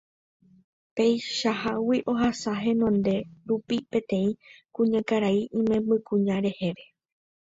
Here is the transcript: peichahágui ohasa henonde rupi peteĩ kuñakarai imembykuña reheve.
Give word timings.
peichahágui 0.95 1.97
ohasa 2.13 2.51
henonde 2.63 3.15
rupi 3.49 3.77
peteĩ 3.91 4.29
kuñakarai 4.75 5.39
imembykuña 5.59 6.35
reheve. 6.45 6.83